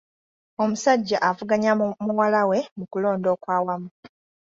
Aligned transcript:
Omusajja 0.63 1.17
avuganya 1.29 1.71
muwala 2.07 2.41
we 2.49 2.59
mu 2.77 2.85
kulonda 2.91 3.27
okwawamu. 3.35 3.89